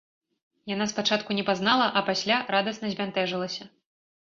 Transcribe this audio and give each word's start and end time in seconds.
Яна 0.71 0.87
спачатку 0.93 1.37
не 1.41 1.43
пазнала, 1.51 1.87
а 2.01 2.05
пасля 2.09 2.41
радасна 2.57 2.93
збянтэжылася. 2.97 3.71